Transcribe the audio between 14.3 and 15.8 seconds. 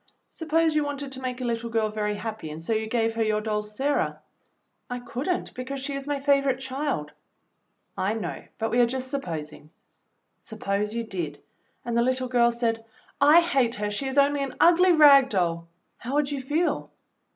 an ugly rag doll,'